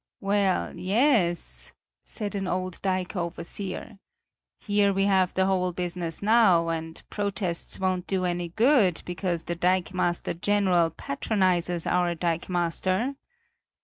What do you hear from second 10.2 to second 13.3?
general patronises our dikemaster."